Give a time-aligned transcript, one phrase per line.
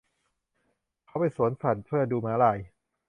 [1.05, 2.57] เขาไปสวนสัตว์เพื่อดูม้าลาย